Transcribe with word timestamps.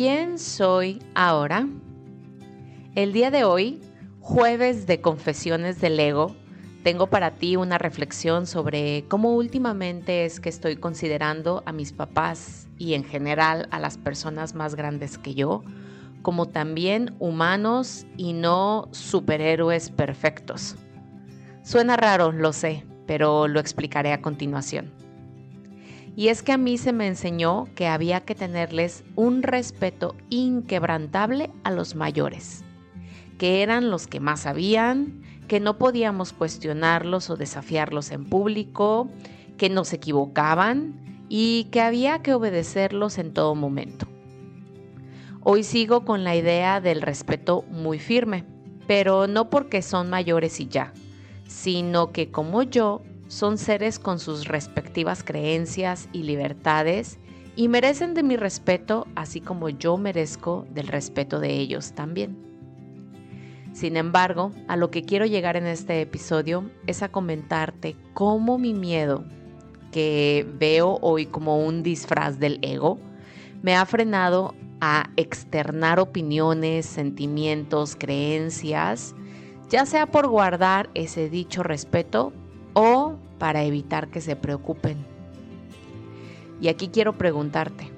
¿Quién 0.00 0.38
soy 0.38 0.98
ahora? 1.14 1.68
El 2.94 3.12
día 3.12 3.30
de 3.30 3.44
hoy, 3.44 3.82
jueves 4.18 4.86
de 4.86 5.02
confesiones 5.02 5.78
del 5.78 6.00
ego, 6.00 6.34
tengo 6.82 7.08
para 7.08 7.32
ti 7.32 7.56
una 7.56 7.76
reflexión 7.76 8.46
sobre 8.46 9.04
cómo 9.08 9.34
últimamente 9.34 10.24
es 10.24 10.40
que 10.40 10.48
estoy 10.48 10.76
considerando 10.76 11.62
a 11.66 11.72
mis 11.72 11.92
papás 11.92 12.66
y 12.78 12.94
en 12.94 13.04
general 13.04 13.68
a 13.72 13.78
las 13.78 13.98
personas 13.98 14.54
más 14.54 14.74
grandes 14.74 15.18
que 15.18 15.34
yo 15.34 15.62
como 16.22 16.48
también 16.48 17.14
humanos 17.18 18.06
y 18.16 18.32
no 18.32 18.88
superhéroes 18.92 19.90
perfectos. 19.90 20.76
Suena 21.62 21.98
raro, 21.98 22.32
lo 22.32 22.54
sé, 22.54 22.86
pero 23.06 23.48
lo 23.48 23.60
explicaré 23.60 24.14
a 24.14 24.22
continuación. 24.22 25.09
Y 26.16 26.28
es 26.28 26.42
que 26.42 26.52
a 26.52 26.58
mí 26.58 26.76
se 26.76 26.92
me 26.92 27.06
enseñó 27.06 27.66
que 27.74 27.86
había 27.86 28.20
que 28.20 28.34
tenerles 28.34 29.04
un 29.16 29.42
respeto 29.42 30.16
inquebrantable 30.28 31.50
a 31.64 31.70
los 31.70 31.94
mayores, 31.94 32.64
que 33.38 33.62
eran 33.62 33.90
los 33.90 34.06
que 34.06 34.20
más 34.20 34.40
sabían, 34.40 35.22
que 35.48 35.60
no 35.60 35.78
podíamos 35.78 36.32
cuestionarlos 36.32 37.30
o 37.30 37.36
desafiarlos 37.36 38.10
en 38.10 38.24
público, 38.24 39.08
que 39.56 39.68
no 39.68 39.84
se 39.84 39.96
equivocaban 39.96 41.26
y 41.28 41.68
que 41.70 41.80
había 41.80 42.22
que 42.22 42.34
obedecerlos 42.34 43.18
en 43.18 43.32
todo 43.32 43.54
momento. 43.54 44.06
Hoy 45.42 45.62
sigo 45.62 46.04
con 46.04 46.22
la 46.22 46.36
idea 46.36 46.80
del 46.80 47.00
respeto 47.00 47.64
muy 47.70 47.98
firme, 47.98 48.44
pero 48.86 49.26
no 49.26 49.48
porque 49.48 49.80
son 49.80 50.10
mayores 50.10 50.60
y 50.60 50.68
ya, 50.68 50.92
sino 51.46 52.12
que 52.12 52.30
como 52.30 52.62
yo 52.62 53.02
son 53.30 53.58
seres 53.58 54.00
con 54.00 54.18
sus 54.18 54.48
respectivas 54.48 55.22
creencias 55.22 56.08
y 56.12 56.24
libertades 56.24 57.20
y 57.54 57.68
merecen 57.68 58.12
de 58.12 58.24
mi 58.24 58.36
respeto 58.36 59.06
así 59.14 59.40
como 59.40 59.68
yo 59.68 59.96
merezco 59.96 60.66
del 60.70 60.88
respeto 60.88 61.38
de 61.38 61.52
ellos 61.52 61.92
también. 61.92 62.36
Sin 63.72 63.96
embargo, 63.96 64.50
a 64.66 64.76
lo 64.76 64.90
que 64.90 65.04
quiero 65.04 65.26
llegar 65.26 65.56
en 65.56 65.68
este 65.68 66.00
episodio 66.00 66.68
es 66.88 67.04
a 67.04 67.12
comentarte 67.12 67.94
cómo 68.14 68.58
mi 68.58 68.74
miedo, 68.74 69.24
que 69.92 70.44
veo 70.58 70.98
hoy 71.00 71.26
como 71.26 71.64
un 71.64 71.84
disfraz 71.84 72.40
del 72.40 72.58
ego, 72.62 72.98
me 73.62 73.76
ha 73.76 73.86
frenado 73.86 74.56
a 74.80 75.08
externar 75.16 76.00
opiniones, 76.00 76.84
sentimientos, 76.84 77.94
creencias, 77.94 79.14
ya 79.68 79.86
sea 79.86 80.06
por 80.06 80.26
guardar 80.26 80.90
ese 80.94 81.30
dicho 81.30 81.62
respeto 81.62 82.32
o 82.82 83.16
para 83.38 83.62
evitar 83.64 84.08
que 84.08 84.22
se 84.22 84.36
preocupen. 84.36 84.96
Y 86.62 86.68
aquí 86.68 86.88
quiero 86.88 87.12
preguntarte, 87.18 87.90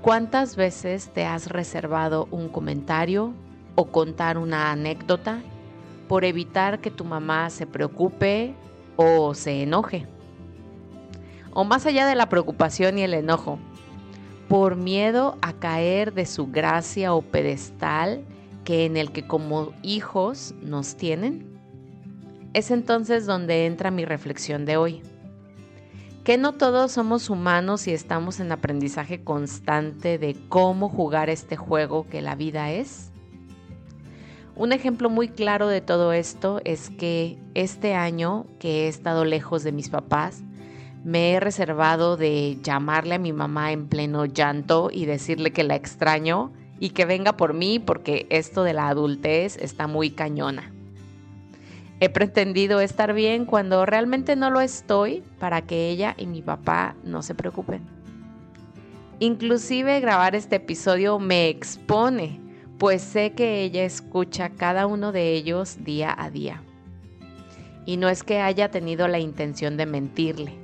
¿cuántas 0.00 0.54
veces 0.54 1.10
te 1.12 1.26
has 1.26 1.48
reservado 1.48 2.28
un 2.30 2.48
comentario 2.48 3.32
o 3.74 3.86
contar 3.86 4.38
una 4.38 4.70
anécdota 4.70 5.40
por 6.06 6.24
evitar 6.24 6.80
que 6.80 6.92
tu 6.92 7.04
mamá 7.04 7.50
se 7.50 7.66
preocupe 7.66 8.54
o 8.94 9.34
se 9.34 9.64
enoje? 9.64 10.06
O 11.52 11.64
más 11.64 11.84
allá 11.84 12.06
de 12.06 12.14
la 12.14 12.28
preocupación 12.28 12.96
y 12.96 13.02
el 13.02 13.12
enojo, 13.12 13.58
por 14.48 14.76
miedo 14.76 15.36
a 15.42 15.52
caer 15.54 16.14
de 16.14 16.26
su 16.26 16.46
gracia 16.46 17.12
o 17.12 17.22
pedestal 17.22 18.22
que 18.64 18.86
en 18.86 18.96
el 18.96 19.10
que 19.10 19.26
como 19.26 19.72
hijos 19.82 20.54
nos 20.62 20.94
tienen? 20.94 21.49
Es 22.52 22.72
entonces 22.72 23.26
donde 23.26 23.66
entra 23.66 23.92
mi 23.92 24.04
reflexión 24.04 24.64
de 24.64 24.76
hoy. 24.76 25.02
Que 26.24 26.36
no 26.36 26.52
todos 26.54 26.90
somos 26.90 27.30
humanos 27.30 27.86
y 27.86 27.92
estamos 27.92 28.40
en 28.40 28.50
aprendizaje 28.50 29.22
constante 29.22 30.18
de 30.18 30.36
cómo 30.48 30.88
jugar 30.88 31.30
este 31.30 31.56
juego 31.56 32.08
que 32.08 32.20
la 32.20 32.34
vida 32.34 32.72
es. 32.72 33.12
Un 34.56 34.72
ejemplo 34.72 35.08
muy 35.08 35.28
claro 35.28 35.68
de 35.68 35.80
todo 35.80 36.12
esto 36.12 36.60
es 36.64 36.90
que 36.90 37.38
este 37.54 37.94
año 37.94 38.46
que 38.58 38.84
he 38.84 38.88
estado 38.88 39.24
lejos 39.24 39.62
de 39.62 39.70
mis 39.70 39.88
papás, 39.88 40.42
me 41.04 41.32
he 41.32 41.40
reservado 41.40 42.16
de 42.16 42.58
llamarle 42.62 43.14
a 43.14 43.18
mi 43.18 43.32
mamá 43.32 43.70
en 43.70 43.86
pleno 43.86 44.26
llanto 44.26 44.90
y 44.92 45.06
decirle 45.06 45.52
que 45.52 45.64
la 45.64 45.76
extraño 45.76 46.52
y 46.80 46.90
que 46.90 47.04
venga 47.04 47.36
por 47.36 47.54
mí 47.54 47.78
porque 47.78 48.26
esto 48.28 48.64
de 48.64 48.74
la 48.74 48.88
adultez 48.88 49.56
está 49.56 49.86
muy 49.86 50.10
cañona. 50.10 50.74
He 52.00 52.08
pretendido 52.08 52.80
estar 52.80 53.12
bien 53.12 53.44
cuando 53.44 53.84
realmente 53.84 54.34
no 54.34 54.50
lo 54.50 54.62
estoy 54.62 55.22
para 55.38 55.60
que 55.62 55.90
ella 55.90 56.14
y 56.16 56.26
mi 56.26 56.40
papá 56.40 56.96
no 57.04 57.22
se 57.22 57.34
preocupen. 57.34 57.86
Inclusive 59.18 60.00
grabar 60.00 60.34
este 60.34 60.56
episodio 60.56 61.18
me 61.18 61.50
expone, 61.50 62.40
pues 62.78 63.02
sé 63.02 63.32
que 63.32 63.62
ella 63.62 63.84
escucha 63.84 64.48
cada 64.48 64.86
uno 64.86 65.12
de 65.12 65.34
ellos 65.34 65.84
día 65.84 66.14
a 66.18 66.30
día. 66.30 66.62
Y 67.84 67.98
no 67.98 68.08
es 68.08 68.22
que 68.22 68.40
haya 68.40 68.70
tenido 68.70 69.06
la 69.06 69.18
intención 69.18 69.76
de 69.76 69.84
mentirle, 69.84 70.54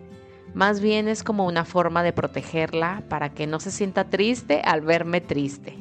más 0.54 0.80
bien 0.80 1.06
es 1.06 1.22
como 1.22 1.44
una 1.44 1.66
forma 1.66 2.02
de 2.02 2.14
protegerla 2.14 3.02
para 3.10 3.28
que 3.28 3.46
no 3.46 3.60
se 3.60 3.70
sienta 3.70 4.08
triste 4.08 4.62
al 4.64 4.80
verme 4.80 5.20
triste. 5.20 5.76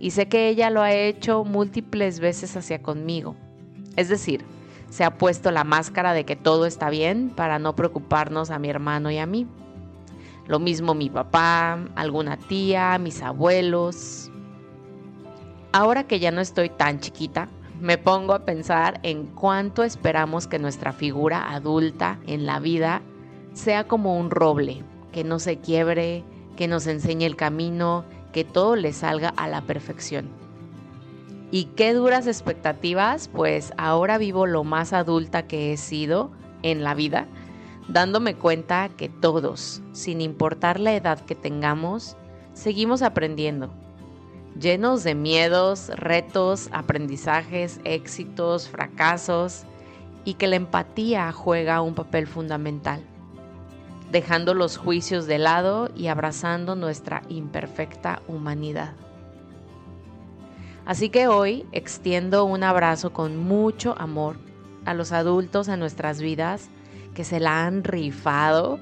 Y 0.00 0.10
sé 0.10 0.26
que 0.26 0.48
ella 0.48 0.68
lo 0.68 0.82
ha 0.82 0.92
hecho 0.92 1.44
múltiples 1.44 2.18
veces 2.18 2.56
hacia 2.56 2.82
conmigo. 2.82 3.36
Es 3.96 4.08
decir, 4.08 4.44
se 4.90 5.04
ha 5.04 5.16
puesto 5.16 5.50
la 5.50 5.64
máscara 5.64 6.12
de 6.12 6.24
que 6.24 6.36
todo 6.36 6.66
está 6.66 6.90
bien 6.90 7.30
para 7.30 7.58
no 7.58 7.74
preocuparnos 7.74 8.50
a 8.50 8.58
mi 8.58 8.68
hermano 8.68 9.10
y 9.10 9.18
a 9.18 9.26
mí. 9.26 9.46
Lo 10.46 10.58
mismo 10.58 10.94
mi 10.94 11.08
papá, 11.08 11.78
alguna 11.94 12.36
tía, 12.36 12.98
mis 12.98 13.22
abuelos. 13.22 14.30
Ahora 15.72 16.04
que 16.04 16.20
ya 16.20 16.30
no 16.30 16.40
estoy 16.40 16.68
tan 16.68 17.00
chiquita, 17.00 17.48
me 17.80 17.96
pongo 17.96 18.34
a 18.34 18.44
pensar 18.44 19.00
en 19.02 19.26
cuánto 19.26 19.82
esperamos 19.82 20.46
que 20.46 20.58
nuestra 20.58 20.92
figura 20.92 21.50
adulta 21.52 22.18
en 22.26 22.44
la 22.44 22.60
vida 22.60 23.02
sea 23.54 23.88
como 23.88 24.18
un 24.18 24.30
roble, 24.30 24.84
que 25.10 25.24
no 25.24 25.38
se 25.38 25.58
quiebre, 25.58 26.22
que 26.56 26.68
nos 26.68 26.86
enseñe 26.86 27.24
el 27.24 27.36
camino, 27.36 28.04
que 28.32 28.44
todo 28.44 28.76
le 28.76 28.92
salga 28.92 29.30
a 29.30 29.48
la 29.48 29.62
perfección. 29.62 30.41
Y 31.52 31.66
qué 31.76 31.94
duras 31.94 32.26
expectativas, 32.26 33.28
pues 33.28 33.72
ahora 33.76 34.18
vivo 34.18 34.46
lo 34.46 34.64
más 34.64 34.92
adulta 34.92 35.46
que 35.46 35.72
he 35.72 35.76
sido 35.76 36.32
en 36.62 36.82
la 36.82 36.94
vida, 36.94 37.28
dándome 37.86 38.34
cuenta 38.34 38.88
que 38.88 39.08
todos, 39.08 39.80
sin 39.92 40.20
importar 40.20 40.80
la 40.80 40.94
edad 40.94 41.20
que 41.20 41.36
tengamos, 41.36 42.16
seguimos 42.54 43.02
aprendiendo, 43.02 43.70
llenos 44.58 45.04
de 45.04 45.14
miedos, 45.14 45.90
retos, 45.94 46.68
aprendizajes, 46.72 47.80
éxitos, 47.84 48.68
fracasos, 48.68 49.62
y 50.24 50.34
que 50.34 50.48
la 50.48 50.56
empatía 50.56 51.30
juega 51.30 51.82
un 51.82 51.94
papel 51.94 52.26
fundamental 52.26 53.02
dejando 54.12 54.52
los 54.52 54.76
juicios 54.76 55.26
de 55.26 55.38
lado 55.38 55.88
y 55.96 56.08
abrazando 56.08 56.76
nuestra 56.76 57.22
imperfecta 57.30 58.20
humanidad. 58.28 58.92
Así 60.84 61.10
que 61.10 61.28
hoy 61.28 61.64
extiendo 61.72 62.44
un 62.44 62.64
abrazo 62.64 63.12
con 63.12 63.36
mucho 63.36 63.94
amor 63.98 64.38
a 64.84 64.94
los 64.94 65.12
adultos 65.12 65.68
en 65.68 65.78
nuestras 65.78 66.20
vidas 66.20 66.68
que 67.14 67.24
se 67.24 67.40
la 67.40 67.66
han 67.66 67.84
rifado, 67.84 68.80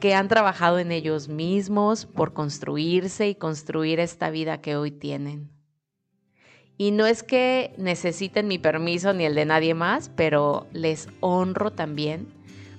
que 0.00 0.14
han 0.14 0.28
trabajado 0.28 0.78
en 0.78 0.92
ellos 0.92 1.28
mismos 1.28 2.06
por 2.06 2.32
construirse 2.32 3.28
y 3.28 3.34
construir 3.34 4.00
esta 4.00 4.30
vida 4.30 4.60
que 4.60 4.76
hoy 4.76 4.90
tienen. 4.90 5.50
Y 6.76 6.90
no 6.90 7.06
es 7.06 7.22
que 7.22 7.74
necesiten 7.78 8.48
mi 8.48 8.58
permiso 8.58 9.12
ni 9.12 9.24
el 9.24 9.34
de 9.34 9.44
nadie 9.44 9.74
más, 9.74 10.10
pero 10.16 10.66
les 10.72 11.08
honro 11.20 11.70
también 11.70 12.26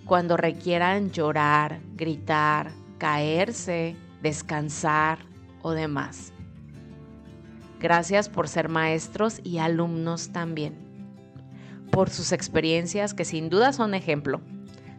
cuando 0.06 0.38
requieran 0.38 1.12
llorar, 1.12 1.80
gritar, 1.96 2.72
caerse, 2.98 3.96
descansar 4.22 5.20
o 5.62 5.72
demás. 5.72 6.35
Gracias 7.80 8.30
por 8.30 8.48
ser 8.48 8.70
maestros 8.70 9.42
y 9.44 9.58
alumnos 9.58 10.30
también, 10.30 10.76
por 11.92 12.10
sus 12.10 12.32
experiencias 12.32 13.14
que 13.14 13.26
sin 13.26 13.50
duda 13.50 13.74
son 13.74 13.94
ejemplo, 13.94 14.42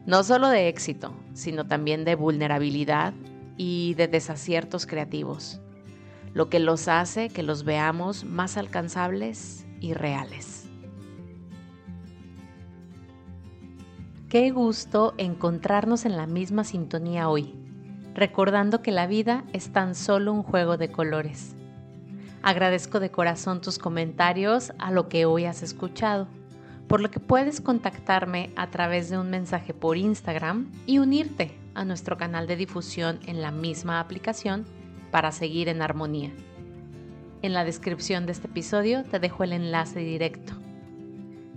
no 0.04 0.22
solo 0.22 0.48
de 0.48 0.68
éxito, 0.68 1.12
sino 1.32 1.66
también 1.66 2.04
de 2.04 2.14
vulnerabilidad 2.14 3.14
y 3.56 3.94
de 3.94 4.08
desaciertos 4.08 4.86
creativos, 4.86 5.60
lo 6.34 6.50
que 6.50 6.60
los 6.60 6.86
hace 6.86 7.30
que 7.30 7.42
los 7.42 7.64
veamos 7.64 8.24
más 8.24 8.56
alcanzables 8.56 9.66
y 9.80 9.94
reales. 9.94 10.68
Qué 14.28 14.50
gusto 14.50 15.14
encontrarnos 15.16 16.04
en 16.04 16.16
la 16.16 16.26
misma 16.26 16.64
sintonía 16.64 17.28
hoy, 17.28 17.54
recordando 18.14 18.82
que 18.82 18.90
la 18.90 19.06
vida 19.06 19.44
es 19.52 19.72
tan 19.72 19.94
solo 19.94 20.32
un 20.32 20.42
juego 20.42 20.76
de 20.76 20.90
colores. 20.90 21.56
Agradezco 22.46 23.00
de 23.00 23.10
corazón 23.10 23.60
tus 23.60 23.76
comentarios 23.76 24.72
a 24.78 24.92
lo 24.92 25.08
que 25.08 25.24
hoy 25.24 25.46
has 25.46 25.64
escuchado, 25.64 26.28
por 26.86 27.00
lo 27.00 27.10
que 27.10 27.18
puedes 27.18 27.60
contactarme 27.60 28.50
a 28.54 28.70
través 28.70 29.10
de 29.10 29.18
un 29.18 29.30
mensaje 29.30 29.74
por 29.74 29.96
Instagram 29.96 30.70
y 30.86 31.00
unirte 31.00 31.58
a 31.74 31.84
nuestro 31.84 32.16
canal 32.16 32.46
de 32.46 32.54
difusión 32.54 33.18
en 33.26 33.42
la 33.42 33.50
misma 33.50 33.98
aplicación 33.98 34.64
para 35.10 35.32
seguir 35.32 35.68
en 35.68 35.82
armonía. 35.82 36.30
En 37.42 37.52
la 37.52 37.64
descripción 37.64 38.26
de 38.26 38.32
este 38.32 38.46
episodio 38.46 39.02
te 39.02 39.18
dejo 39.18 39.42
el 39.42 39.52
enlace 39.52 39.98
directo. 39.98 40.52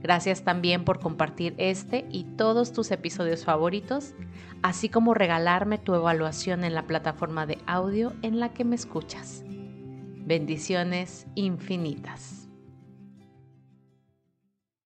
Gracias 0.02 0.42
también 0.42 0.86
por 0.86 1.00
compartir 1.00 1.54
este 1.60 2.08
y 2.10 2.24
todos 2.24 2.74
tus 2.74 2.90
episodios 2.90 3.46
favoritos, 3.46 4.16
así 4.64 4.90
como 4.90 5.14
regalarme 5.14 5.78
tu 5.78 5.94
evaluación 5.94 6.64
en 6.64 6.74
la 6.74 6.88
plataforma 6.88 7.46
de 7.46 7.60
audio 7.68 8.14
en 8.24 8.40
la 8.40 8.54
que 8.56 8.66
me 8.66 8.76
escuchas. 8.76 9.44
Bendiciones 10.30 11.26
infinitas. 11.34 12.49